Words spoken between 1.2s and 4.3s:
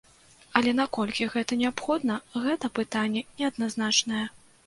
гэта неабходна, гэта пытанне неадназначнае.